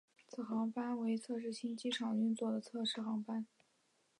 [0.27, 3.45] 此航班为测试新机场的运作的测试航班。